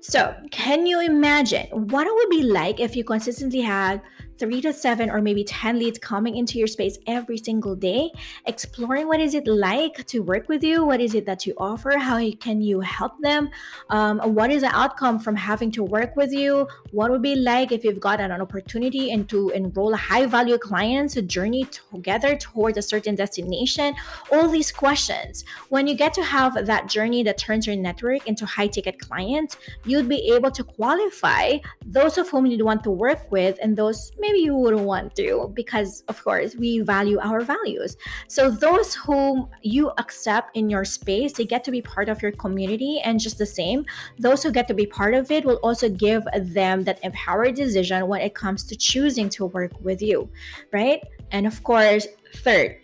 So, 0.00 0.34
can 0.50 0.86
you 0.86 1.00
imagine 1.00 1.66
what 1.70 2.06
it 2.06 2.14
would 2.14 2.30
be 2.30 2.42
like 2.42 2.80
if 2.80 2.96
you 2.96 3.04
consistently 3.04 3.60
had 3.60 4.00
three 4.38 4.60
to 4.60 4.72
seven 4.72 5.10
or 5.10 5.20
maybe 5.20 5.44
10 5.44 5.78
leads 5.78 5.98
coming 5.98 6.36
into 6.36 6.58
your 6.58 6.66
space 6.66 6.98
every 7.06 7.38
single 7.38 7.74
day, 7.74 8.10
exploring 8.46 9.08
what 9.08 9.20
is 9.20 9.34
it 9.34 9.46
like 9.46 10.06
to 10.06 10.20
work 10.20 10.48
with 10.48 10.62
you, 10.62 10.84
what 10.84 11.00
is 11.00 11.14
it 11.14 11.26
that 11.26 11.46
you 11.46 11.54
offer, 11.58 11.98
how 11.98 12.18
can 12.40 12.60
you 12.60 12.80
help 12.80 13.12
them, 13.20 13.50
um, 13.90 14.18
what 14.34 14.50
is 14.50 14.62
the 14.62 14.76
outcome 14.76 15.18
from 15.18 15.36
having 15.36 15.70
to 15.70 15.82
work 15.82 16.16
with 16.16 16.32
you, 16.32 16.66
what 16.92 17.10
would 17.10 17.22
be 17.22 17.34
like 17.36 17.72
if 17.72 17.84
you've 17.84 18.00
got 18.00 18.20
an 18.20 18.32
opportunity 18.32 19.10
and 19.12 19.28
to 19.28 19.50
enroll 19.50 19.94
high 19.94 20.26
value 20.26 20.58
clients 20.58 21.14
to 21.14 21.22
journey 21.22 21.64
together 21.92 22.36
towards 22.36 22.78
a 22.78 22.82
certain 22.82 23.14
destination, 23.14 23.94
all 24.32 24.48
these 24.48 24.72
questions. 24.72 25.44
When 25.68 25.86
you 25.86 25.94
get 25.94 26.14
to 26.14 26.22
have 26.22 26.66
that 26.66 26.88
journey 26.88 27.22
that 27.24 27.38
turns 27.38 27.66
your 27.66 27.76
network 27.76 28.26
into 28.26 28.46
high 28.46 28.68
ticket 28.68 28.98
clients, 28.98 29.56
you'd 29.84 30.08
be 30.08 30.32
able 30.32 30.50
to 30.50 30.64
qualify 30.64 31.58
those 31.84 32.18
of 32.18 32.28
whom 32.28 32.46
you'd 32.46 32.62
want 32.62 32.84
to 32.84 32.90
work 32.90 33.30
with 33.30 33.58
and 33.62 33.76
those 33.76 34.12
maybe 34.26 34.40
you 34.40 34.56
wouldn't 34.56 34.82
want 34.82 35.14
to 35.16 35.50
because 35.54 36.02
of 36.08 36.22
course 36.22 36.54
we 36.56 36.80
value 36.80 37.18
our 37.20 37.40
values. 37.40 37.96
So 38.28 38.50
those 38.50 38.94
whom 38.94 39.48
you 39.62 39.92
accept 39.98 40.56
in 40.56 40.68
your 40.68 40.84
space 40.84 41.32
they 41.34 41.44
get 41.44 41.62
to 41.64 41.70
be 41.70 41.82
part 41.82 42.08
of 42.08 42.22
your 42.22 42.32
community. 42.32 43.00
And 43.04 43.20
just 43.20 43.38
the 43.38 43.46
same 43.46 43.84
those 44.18 44.42
who 44.42 44.50
get 44.50 44.66
to 44.68 44.74
be 44.74 44.86
part 44.86 45.14
of 45.14 45.30
it 45.30 45.44
will 45.44 45.60
also 45.62 45.88
give 45.88 46.26
them 46.34 46.84
that 46.84 46.98
empowered 47.02 47.54
decision 47.54 48.06
when 48.08 48.20
it 48.20 48.34
comes 48.34 48.64
to 48.64 48.76
choosing 48.76 49.28
to 49.30 49.46
work 49.46 49.72
with 49.80 50.02
you 50.02 50.28
right? 50.72 51.00
And 51.30 51.46
of 51.46 51.62
course 51.62 52.06
third 52.36 52.78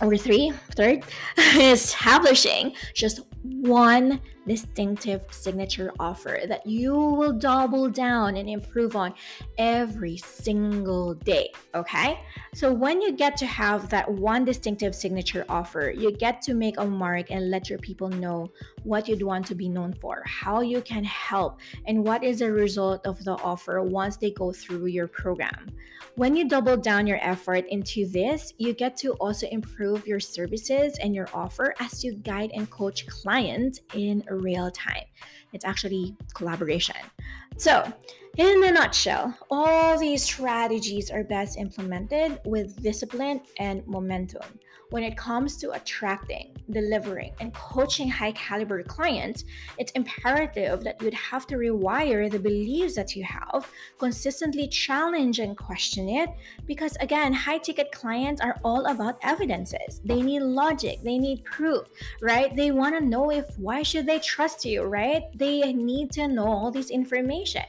or 0.00 0.16
three 0.16 0.52
third 0.72 1.04
establishing 1.38 2.74
just 2.94 3.20
one 3.42 4.20
distinctive 4.46 5.22
signature 5.30 5.92
offer 5.98 6.40
that 6.48 6.66
you 6.66 6.94
will 6.94 7.32
double 7.32 7.88
down 7.88 8.36
and 8.36 8.48
improve 8.48 8.96
on 8.96 9.14
every 9.58 10.16
single 10.16 11.14
day. 11.14 11.52
Okay. 11.74 12.20
So, 12.54 12.72
when 12.72 13.00
you 13.00 13.12
get 13.12 13.36
to 13.38 13.46
have 13.46 13.88
that 13.90 14.10
one 14.10 14.44
distinctive 14.44 14.94
signature 14.94 15.44
offer, 15.48 15.92
you 15.96 16.12
get 16.12 16.42
to 16.42 16.54
make 16.54 16.78
a 16.78 16.84
mark 16.84 17.30
and 17.30 17.50
let 17.50 17.68
your 17.68 17.78
people 17.78 18.08
know 18.08 18.50
what 18.82 19.08
you'd 19.08 19.22
want 19.22 19.46
to 19.46 19.54
be 19.54 19.68
known 19.68 19.92
for, 19.94 20.22
how 20.26 20.60
you 20.60 20.80
can 20.80 21.04
help, 21.04 21.60
and 21.86 22.04
what 22.04 22.24
is 22.24 22.40
the 22.40 22.50
result 22.50 23.06
of 23.06 23.22
the 23.24 23.32
offer 23.32 23.82
once 23.82 24.16
they 24.16 24.30
go 24.30 24.52
through 24.52 24.86
your 24.86 25.06
program. 25.06 25.70
When 26.16 26.36
you 26.36 26.48
double 26.48 26.76
down 26.76 27.06
your 27.06 27.18
effort 27.22 27.66
into 27.68 28.06
this, 28.06 28.52
you 28.58 28.72
get 28.72 28.96
to 28.98 29.12
also 29.14 29.46
improve 29.48 30.06
your 30.06 30.20
services 30.20 30.98
and 30.98 31.14
your 31.14 31.28
offer 31.32 31.74
as 31.78 32.02
you 32.04 32.14
guide 32.14 32.50
and 32.54 32.68
coach 32.68 33.06
clients 33.06 33.80
in 33.94 34.24
real 34.36 34.70
time. 34.70 35.04
It's 35.52 35.64
actually 35.64 36.16
collaboration. 36.34 36.96
So, 37.56 37.92
in 38.36 38.64
a 38.64 38.70
nutshell, 38.70 39.36
all 39.50 39.98
these 39.98 40.22
strategies 40.22 41.10
are 41.10 41.24
best 41.24 41.58
implemented 41.58 42.40
with 42.44 42.80
discipline 42.82 43.40
and 43.58 43.86
momentum 43.86 44.60
when 44.90 45.02
it 45.02 45.16
comes 45.16 45.56
to 45.58 45.70
attracting, 45.70 46.56
delivering, 46.70 47.32
and 47.40 47.54
coaching 47.54 48.08
high 48.08 48.32
caliber 48.32 48.82
clients, 48.82 49.44
it's 49.78 49.92
imperative 49.92 50.82
that 50.84 51.00
you'd 51.02 51.14
have 51.14 51.46
to 51.46 51.56
rewire 51.56 52.30
the 52.30 52.38
beliefs 52.38 52.94
that 52.96 53.16
you 53.16 53.24
have, 53.24 53.68
consistently 53.98 54.68
challenge 54.68 55.38
and 55.38 55.56
question 55.56 56.08
it, 56.08 56.28
because 56.66 56.96
again, 57.00 57.32
high 57.32 57.58
ticket 57.58 57.92
clients 57.92 58.40
are 58.40 58.60
all 58.64 58.86
about 58.86 59.18
evidences. 59.22 60.00
They 60.04 60.22
need 60.22 60.42
logic, 60.42 60.98
they 61.02 61.18
need 61.18 61.44
proof, 61.44 61.88
right? 62.20 62.54
They 62.54 62.70
want 62.70 62.98
to 62.98 63.04
know 63.04 63.30
if 63.30 63.46
why 63.58 63.82
should 63.82 64.06
they 64.06 64.18
trust 64.18 64.64
you, 64.64 64.82
right? 64.82 65.22
They 65.34 65.72
need 65.72 66.10
to 66.12 66.28
know 66.28 66.46
all 66.46 66.70
this 66.70 66.90
information. 66.90 67.64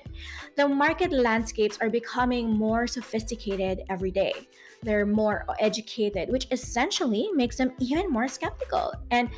The 0.57 0.67
market 0.67 1.11
landscapes 1.11 1.77
are 1.81 1.89
becoming 1.89 2.49
more 2.49 2.87
sophisticated 2.87 3.81
every 3.89 4.11
day 4.11 4.33
they're 4.83 5.05
more 5.05 5.45
educated, 5.59 6.29
which 6.29 6.47
essentially 6.51 7.29
makes 7.33 7.57
them 7.57 7.71
even 7.79 8.09
more 8.11 8.27
skeptical. 8.27 8.93
And 9.11 9.29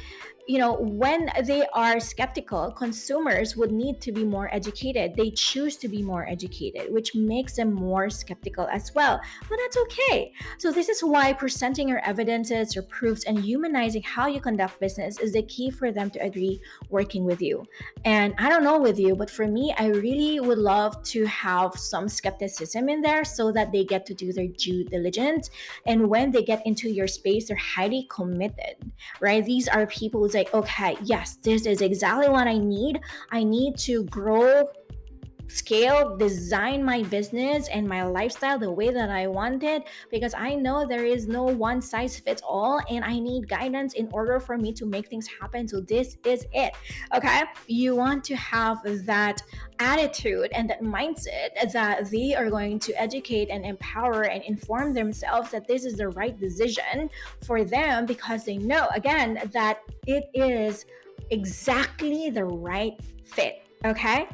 you 0.48 0.58
know, 0.60 0.74
when 0.74 1.30
they 1.46 1.66
are 1.74 2.00
skeptical, 2.00 2.72
consumers 2.72 3.56
would 3.56 3.72
need 3.72 4.02
to 4.02 4.12
be 4.12 4.26
more 4.26 4.54
educated. 4.54 5.16
They 5.16 5.32
choose 5.32 5.78
to 5.78 5.88
be 5.88 6.02
more 6.02 6.28
educated, 6.28 6.92
which 6.92 7.16
makes 7.16 7.56
them 7.56 7.74
more 7.74 8.10
skeptical 8.10 8.68
as 8.68 8.94
well. 8.94 9.22
But 9.50 9.60
that's 9.62 9.78
okay. 9.78 10.34
So, 10.58 10.72
this 10.72 10.90
is 10.90 11.02
why 11.02 11.34
presenting 11.34 11.88
your 11.88 12.00
evidences, 12.00 12.76
your 12.76 12.84
proofs, 12.84 13.24
and 13.24 13.40
humanizing 13.40 14.04
how 14.04 14.28
you 14.28 14.42
conduct 14.42 14.80
business 14.80 15.20
is 15.20 15.34
the 15.34 15.44
key 15.44 15.70
for 15.70 15.92
them 15.92 16.10
to 16.12 16.20
agree 16.20 16.60
working 16.90 17.24
with 17.24 17.42
you. 17.42 17.64
And 18.04 18.34
I 18.38 18.50
don't 18.50 18.64
know 18.64 18.80
with 18.80 19.00
you, 19.00 19.16
but 19.16 19.30
for 19.30 19.48
me, 19.48 19.74
I 19.78 19.88
really 19.88 20.40
would 20.40 20.58
love 20.58 21.02
to 21.04 21.26
have 21.26 21.76
some 21.76 22.10
skepticism 22.10 22.90
in 22.90 23.02
there 23.02 23.24
so 23.24 23.52
that 23.54 23.72
they 23.72 23.86
get 23.86 24.06
to 24.08 24.14
do 24.14 24.34
their 24.34 24.48
due 24.48 24.84
diligence. 24.84 25.50
And 25.86 26.10
when 26.10 26.32
they 26.32 26.44
get 26.44 26.66
into 26.66 26.90
your 26.90 27.08
space, 27.08 27.48
they're 27.48 27.58
highly 27.58 28.08
committed, 28.10 28.76
right? 29.22 29.46
These 29.46 29.68
are 29.68 29.88
people 29.88 30.20
like, 30.34 30.54
okay, 30.54 30.98
yes, 31.04 31.36
this 31.44 31.66
is 31.66 31.82
exactly 31.82 32.30
what 32.30 32.48
I 32.48 32.58
need. 32.58 33.00
I 33.32 33.44
need 33.44 33.78
to 33.80 34.04
grow 34.06 34.68
scale, 35.48 36.18
design 36.18 36.84
my 36.84 37.04
business 37.04 37.68
and 37.70 37.88
my 37.88 38.04
lifestyle 38.04 38.58
the 38.58 38.72
way 38.72 38.90
that 38.90 39.10
I 39.10 39.28
wanted 39.28 39.84
because 40.10 40.34
I 40.34 40.56
know 40.56 40.86
there 40.88 41.06
is 41.06 41.28
no 41.28 41.44
one 41.44 41.82
size 41.82 42.20
fits 42.20 42.42
all 42.48 42.82
and 42.90 43.04
I 43.04 43.20
need 43.20 43.48
guidance 43.48 43.94
in 43.94 44.10
order 44.12 44.40
for 44.40 44.58
me 44.58 44.74
to 44.74 44.86
make 44.86 45.08
things 45.08 45.28
happen. 45.28 45.68
So, 45.68 45.80
this 45.82 46.18
is 46.26 46.46
it. 46.54 46.74
Okay. 47.14 47.44
You 47.68 47.96
want 47.96 48.24
to 48.26 48.36
have 48.36 48.80
that 49.06 49.42
attitude 49.80 50.50
and 50.54 50.70
that 50.70 50.82
mindset 50.82 51.72
that 51.72 52.10
they 52.10 52.36
are 52.36 52.50
going 52.50 52.80
to 52.80 53.02
educate 53.02 53.50
and 53.50 53.66
empower 53.66 54.24
and 54.24 54.44
inform 54.44 54.94
themselves 54.94 55.52
that 55.52 55.68
this 55.68 55.86
is 55.86 55.96
the 55.96 56.10
right 56.10 56.40
decision 56.40 57.10
for 57.46 57.64
them 57.64 58.06
because 58.06 58.46
they 58.46 58.58
know, 58.58 58.88
again, 58.96 59.40
that 59.54 59.80
it 60.08 60.26
is 60.34 60.86
exactly 61.32 62.30
the 62.30 62.46
right 62.46 62.94
fit. 63.24 63.64
Okay. 63.86 64.28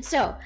So, 0.00 0.36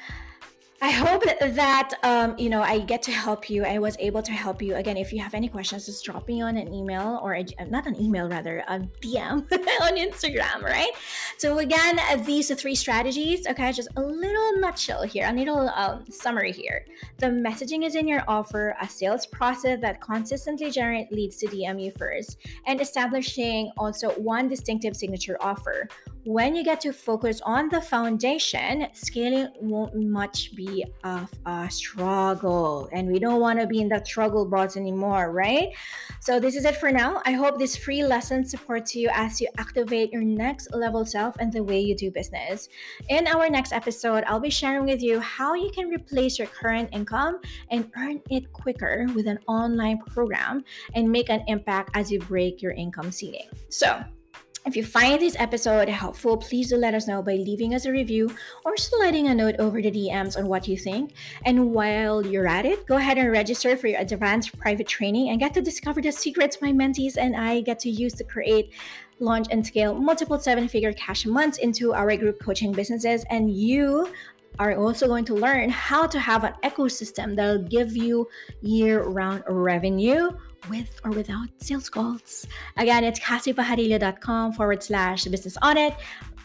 I 0.82 0.90
hope 0.92 1.24
that 1.40 1.92
um, 2.04 2.38
you 2.38 2.48
know 2.48 2.62
I 2.62 2.78
get 2.78 3.02
to 3.02 3.12
help 3.12 3.50
you. 3.50 3.64
I 3.64 3.78
was 3.78 3.96
able 3.98 4.22
to 4.22 4.32
help 4.32 4.62
you. 4.62 4.76
Again, 4.76 4.96
if 4.96 5.12
you 5.12 5.20
have 5.20 5.34
any 5.34 5.46
questions, 5.46 5.84
just 5.84 6.02
drop 6.06 6.26
me 6.26 6.40
on 6.40 6.56
an 6.56 6.72
email 6.72 7.20
or 7.22 7.34
a, 7.34 7.44
not 7.68 7.86
an 7.86 8.00
email, 8.00 8.30
rather 8.30 8.64
a 8.66 8.78
DM 9.02 9.44
on 9.82 9.96
Instagram, 9.98 10.62
right? 10.62 10.90
So 11.36 11.58
again, 11.58 12.00
these 12.24 12.50
three 12.54 12.74
strategies. 12.74 13.46
Okay, 13.46 13.70
just 13.72 13.90
a 13.96 14.00
little 14.00 14.58
nutshell 14.58 15.02
here, 15.02 15.28
a 15.28 15.32
little 15.34 15.68
um, 15.68 16.06
summary 16.10 16.52
here. 16.52 16.86
The 17.18 17.26
messaging 17.26 17.84
is 17.84 17.94
in 17.94 18.08
your 18.08 18.24
offer, 18.26 18.74
a 18.80 18.88
sales 18.88 19.26
process 19.26 19.80
that 19.82 20.00
consistently 20.00 20.70
generate 20.70 21.12
leads 21.12 21.36
to 21.38 21.46
DM 21.46 21.82
you 21.82 21.90
first, 21.90 22.38
and 22.66 22.80
establishing 22.80 23.70
also 23.76 24.12
one 24.12 24.48
distinctive 24.48 24.96
signature 24.96 25.36
offer 25.40 25.88
when 26.24 26.54
you 26.54 26.62
get 26.62 26.80
to 26.82 26.92
focus 26.92 27.40
on 27.42 27.68
the 27.70 27.80
foundation, 27.80 28.86
scaling 28.92 29.48
won't 29.60 29.94
much 29.94 30.54
be 30.54 30.84
of 31.02 31.30
a 31.46 31.70
struggle. 31.70 32.88
And 32.92 33.10
we 33.10 33.18
don't 33.18 33.40
want 33.40 33.58
to 33.60 33.66
be 33.66 33.80
in 33.80 33.88
that 33.88 34.06
struggle 34.06 34.44
box 34.44 34.76
anymore, 34.76 35.32
right? 35.32 35.68
So, 36.20 36.38
this 36.38 36.56
is 36.56 36.64
it 36.64 36.76
for 36.76 36.92
now. 36.92 37.22
I 37.24 37.32
hope 37.32 37.58
this 37.58 37.76
free 37.76 38.04
lesson 38.04 38.44
supports 38.44 38.94
you 38.94 39.08
as 39.12 39.40
you 39.40 39.48
activate 39.58 40.12
your 40.12 40.22
next 40.22 40.74
level 40.74 41.04
self 41.04 41.36
and 41.38 41.52
the 41.52 41.62
way 41.62 41.80
you 41.80 41.96
do 41.96 42.10
business. 42.10 42.68
In 43.08 43.26
our 43.26 43.48
next 43.48 43.72
episode, 43.72 44.24
I'll 44.26 44.40
be 44.40 44.50
sharing 44.50 44.84
with 44.84 45.02
you 45.02 45.20
how 45.20 45.54
you 45.54 45.70
can 45.70 45.88
replace 45.88 46.38
your 46.38 46.48
current 46.48 46.90
income 46.92 47.40
and 47.70 47.90
earn 47.96 48.20
it 48.30 48.52
quicker 48.52 49.06
with 49.14 49.26
an 49.26 49.38
online 49.48 49.98
program 49.98 50.64
and 50.94 51.10
make 51.10 51.30
an 51.30 51.42
impact 51.46 51.90
as 51.94 52.10
you 52.10 52.18
break 52.20 52.60
your 52.60 52.72
income 52.72 53.10
ceiling. 53.10 53.48
So, 53.70 54.04
if 54.66 54.76
you 54.76 54.84
find 54.84 55.20
this 55.20 55.36
episode 55.38 55.88
helpful, 55.88 56.36
please 56.36 56.68
do 56.68 56.76
let 56.76 56.92
us 56.92 57.08
know 57.08 57.22
by 57.22 57.32
leaving 57.32 57.74
us 57.74 57.86
a 57.86 57.92
review 57.92 58.30
or 58.64 58.76
sliding 58.76 59.28
a 59.28 59.34
note 59.34 59.56
over 59.58 59.80
the 59.80 59.90
DMs 59.90 60.36
on 60.36 60.48
what 60.48 60.68
you 60.68 60.76
think. 60.76 61.14
And 61.46 61.72
while 61.72 62.24
you're 62.24 62.46
at 62.46 62.66
it, 62.66 62.86
go 62.86 62.96
ahead 62.96 63.16
and 63.16 63.32
register 63.32 63.74
for 63.76 63.86
your 63.86 64.00
advanced 64.00 64.56
private 64.58 64.86
training 64.86 65.30
and 65.30 65.40
get 65.40 65.54
to 65.54 65.62
discover 65.62 66.02
the 66.02 66.12
secrets 66.12 66.58
my 66.60 66.72
mentees 66.72 67.16
and 67.16 67.34
I 67.34 67.62
get 67.62 67.78
to 67.80 67.90
use 67.90 68.12
to 68.14 68.24
create, 68.24 68.70
launch, 69.18 69.46
and 69.50 69.66
scale 69.66 69.94
multiple 69.94 70.38
seven 70.38 70.68
figure 70.68 70.92
cash 70.92 71.24
months 71.24 71.56
into 71.56 71.94
our 71.94 72.14
group 72.18 72.38
coaching 72.38 72.72
businesses. 72.72 73.24
And 73.30 73.50
you 73.50 74.12
are 74.58 74.76
also 74.76 75.06
going 75.06 75.24
to 75.24 75.34
learn 75.34 75.70
how 75.70 76.06
to 76.06 76.20
have 76.20 76.44
an 76.44 76.52
ecosystem 76.64 77.34
that'll 77.34 77.62
give 77.62 77.96
you 77.96 78.28
year 78.60 79.04
round 79.04 79.42
revenue 79.48 80.32
with 80.68 81.00
or 81.04 81.10
without 81.10 81.48
sales 81.58 81.88
calls. 81.88 82.46
Again, 82.76 83.04
it's 83.04 83.20
kassypajarillo.com 83.20 84.52
forward 84.52 84.82
slash 84.82 85.24
business 85.24 85.56
audit. 85.62 85.94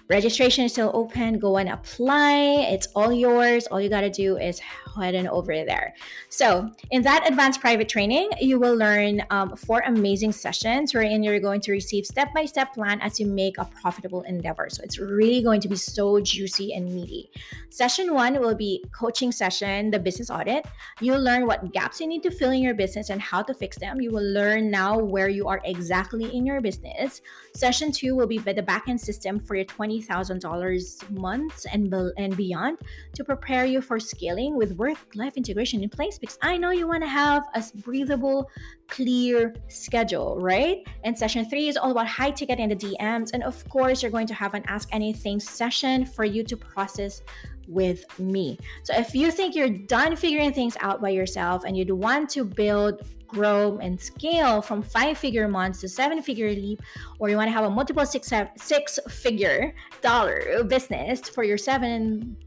Registration 0.08 0.66
is 0.66 0.72
still 0.72 0.92
open. 0.94 1.40
Go 1.40 1.58
and 1.58 1.70
apply. 1.70 2.68
It's 2.70 2.88
all 2.96 3.12
yours. 3.12 3.66
All 3.68 3.82
you 3.82 3.90
got 3.90 4.02
to 4.02 4.10
do 4.10 4.38
is 4.38 4.60
on 4.98 5.28
over 5.28 5.54
there. 5.66 5.94
So, 6.30 6.70
in 6.92 7.02
that 7.04 7.28
advanced 7.28 7.62
private 7.62 7.90
training, 7.90 8.30
you 8.40 8.60
will 8.60 8.76
learn 8.76 9.24
um, 9.30 9.56
four 9.56 9.82
amazing 9.86 10.32
sessions 10.32 10.94
wherein 10.94 11.24
you're 11.24 11.40
going 11.40 11.62
to 11.62 11.72
receive 11.72 12.06
step 12.06 12.34
by 12.34 12.46
step 12.46 12.74
plan 12.74 13.02
as 13.02 13.20
you 13.20 13.26
make 13.26 13.58
a 13.58 13.66
profitable 13.66 14.22
endeavor. 14.24 14.68
So, 14.70 14.84
it's 14.84 15.00
really 15.00 15.42
going 15.42 15.62
to 15.62 15.68
be 15.68 15.76
so 15.76 16.20
juicy 16.20 16.74
and 16.74 16.94
meaty. 16.94 17.30
Session 17.70 18.14
one 18.14 18.40
will 18.40 18.56
be 18.56 18.84
coaching 18.92 19.32
session, 19.32 19.92
the 19.92 20.00
business 20.00 20.30
audit. 20.30 20.66
You'll 21.02 21.22
learn 21.22 21.46
what 21.46 21.74
gaps 21.74 22.00
you 22.00 22.08
need 22.08 22.24
to 22.24 22.32
fill 22.32 22.52
in 22.52 22.62
your 22.62 22.74
business 22.74 23.10
and 23.10 23.22
how 23.22 23.42
to 23.44 23.54
fix 23.54 23.78
them. 23.78 24.00
You 24.00 24.12
will 24.12 24.24
learn 24.34 24.72
now 24.72 24.98
where 24.98 25.30
you 25.30 25.48
are 25.48 25.62
exactly 25.66 26.34
in 26.34 26.46
your 26.46 26.62
business. 26.62 27.22
Session 27.54 27.92
two 27.92 28.16
will 28.16 28.28
be 28.28 28.38
the 28.38 28.64
backend 28.64 29.00
system 29.00 29.40
for 29.40 29.56
your 29.56 29.66
$20,000 29.66 31.10
months 31.12 31.66
and, 31.66 31.94
and 32.18 32.38
beyond 32.38 32.78
to 33.14 33.24
prepare 33.24 33.66
you 33.66 33.82
for 33.82 34.00
scaling 34.00 34.56
with 34.56 34.78
work 34.86 34.98
life 35.16 35.38
integration 35.38 35.84
in 35.84 35.90
place 35.90 36.18
because 36.18 36.38
I 36.42 36.58
know 36.58 36.72
you 36.72 36.88
want 36.88 37.04
to 37.04 37.08
have 37.08 37.44
a 37.54 37.64
breathable, 37.76 38.50
clear 38.88 39.54
schedule, 39.68 40.38
right? 40.40 40.78
And 41.04 41.18
session 41.18 41.50
three 41.50 41.68
is 41.68 41.78
all 41.78 41.92
about 41.92 42.08
high 42.08 42.32
ticket 42.32 42.60
in 42.60 42.70
the 42.70 42.76
DMs. 42.76 43.32
And 43.34 43.44
of 43.44 43.68
course, 43.70 44.02
you're 44.02 44.12
going 44.12 44.28
to 44.28 44.34
have 44.34 44.54
an 44.54 44.64
Ask 44.68 44.90
Anything 44.92 45.40
session 45.40 46.06
for 46.06 46.26
you 46.26 46.44
to 46.44 46.56
process 46.56 47.22
with 47.68 48.06
me. 48.20 48.60
So 48.84 48.94
if 48.96 49.16
you 49.16 49.32
think 49.32 49.56
you're 49.56 49.70
done 49.70 50.16
figuring 50.16 50.54
things 50.54 50.78
out 50.82 51.02
by 51.02 51.10
yourself 51.10 51.64
and 51.66 51.76
you'd 51.76 51.90
want 51.90 52.30
to 52.32 52.46
build 52.46 53.02
grow 53.28 53.80
and 53.80 54.00
scale 54.00 54.62
from 54.62 54.84
five 54.84 55.18
figure 55.18 55.48
months 55.48 55.82
to 55.82 55.90
seven 55.90 56.22
figure 56.22 56.50
leap 56.50 56.80
or 57.18 57.28
you 57.28 57.36
want 57.36 57.48
to 57.48 57.52
have 57.52 57.66
a 57.66 57.70
multiple 57.70 58.06
six 58.06 58.32
six 58.56 59.00
figure 59.10 59.74
dollar 60.02 60.64
business 60.64 61.28
for 61.28 61.44
your 61.44 61.58
seven 61.58 62.38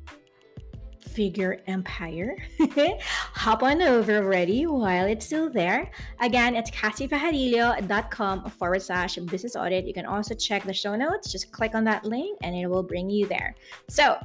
figure 1.08 1.60
empire. 1.66 2.36
Hop 3.34 3.62
on 3.62 3.82
over 3.82 4.16
already 4.16 4.66
while 4.66 5.06
it's 5.06 5.26
still 5.26 5.50
there. 5.50 5.90
Again, 6.20 6.56
it's 6.56 6.70
kassypajarillo.com 6.70 8.50
forward 8.50 8.82
slash 8.82 9.16
business 9.16 9.56
audit. 9.56 9.86
You 9.86 9.94
can 9.94 10.06
also 10.06 10.34
check 10.34 10.64
the 10.64 10.72
show 10.72 10.94
notes. 10.96 11.30
Just 11.30 11.52
click 11.52 11.74
on 11.74 11.84
that 11.84 12.04
link 12.04 12.38
and 12.42 12.54
it 12.54 12.66
will 12.66 12.82
bring 12.82 13.10
you 13.10 13.26
there. 13.26 13.54
So 13.88 14.18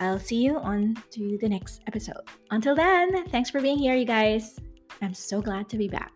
I'll 0.00 0.18
see 0.18 0.42
you 0.42 0.58
on 0.58 0.96
to 1.10 1.38
the 1.40 1.48
next 1.48 1.82
episode. 1.86 2.22
Until 2.50 2.74
then, 2.74 3.26
thanks 3.28 3.50
for 3.50 3.60
being 3.60 3.78
here, 3.78 3.94
you 3.94 4.04
guys. 4.04 4.58
I'm 5.02 5.14
so 5.14 5.40
glad 5.40 5.68
to 5.70 5.78
be 5.78 5.88
back. 5.88 6.12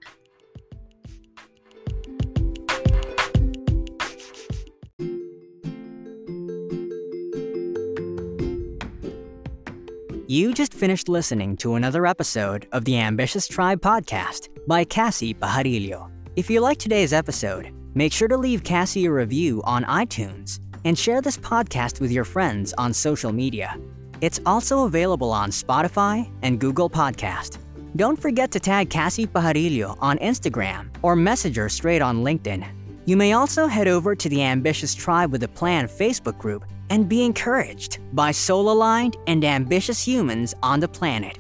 You 10.33 10.55
just 10.55 10.73
finished 10.73 11.11
listening 11.11 11.59
to 11.59 11.75
another 11.75 12.07
episode 12.07 12.67
of 12.73 12.87
the 12.87 12.99
Ambitious 12.99 13.47
Tribe 13.47 13.83
podcast 13.83 14.49
by 14.67 14.83
Kassy 14.83 15.37
Pajarillo. 15.39 16.11
If 16.37 16.49
you 16.49 16.61
liked 16.61 16.81
today's 16.81 17.12
episode, 17.12 17.71
make 17.95 18.15
sure 18.15 18.29
to 18.29 18.39
leave 18.39 18.62
Kassy 18.62 19.05
a 19.05 19.12
review 19.12 19.61
on 19.65 19.85
iTunes 19.85 20.59
and 20.87 20.99
share 20.99 21.21
this 21.21 21.37
podcast 21.37 22.01
with 22.01 22.11
your 22.11 22.25
friends 22.25 22.73
on 22.79 22.95
social 22.95 23.31
media. 23.31 23.79
It's 24.23 24.41
also 24.47 24.87
available 24.87 25.31
on 25.31 25.51
Spotify 25.51 26.33
and 26.41 26.59
Google 26.59 26.89
Podcast. 26.89 27.59
Don't 27.97 28.19
forget 28.19 28.51
to 28.53 28.59
tag 28.59 28.89
Kassy 28.89 29.27
Pajarillo 29.27 29.99
on 30.01 30.17
Instagram 30.17 30.89
or 31.03 31.15
message 31.15 31.57
her 31.57 31.69
straight 31.69 32.01
on 32.01 32.25
LinkedIn. 32.25 32.67
You 33.05 33.19
may 33.19 33.35
also 33.35 33.67
head 33.67 33.87
over 33.87 34.15
to 34.15 34.29
the 34.31 34.43
Ambitious 34.43 34.95
Tribe 34.95 35.31
with 35.31 35.43
a 35.43 35.49
Plan 35.49 35.89
Facebook 35.89 36.39
group 36.39 36.65
and 36.93 37.09
be 37.09 37.25
encouraged 37.25 38.01
by 38.13 38.31
soul 38.31 38.71
aligned 38.71 39.17
and 39.27 39.47
ambitious 39.47 40.07
humans 40.07 40.55
on 40.63 40.79
the 40.79 40.87
planet. 40.87 41.39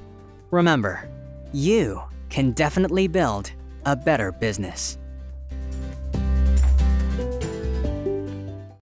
Remember, 0.50 1.06
you 1.52 2.00
can 2.30 2.52
definitely 2.52 3.06
build 3.06 3.52
a 3.84 3.94
better 3.94 4.32
business. 4.32 4.96